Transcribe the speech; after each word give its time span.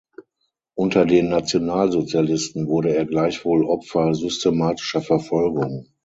Unter 0.73 1.05
den 1.05 1.29
Nationalsozialisten 1.29 2.67
wurde 2.67 2.95
er 2.95 3.05
gleichwohl 3.05 3.63
Opfer 3.65 4.15
systematischer 4.15 5.03
Verfolgung. 5.03 5.89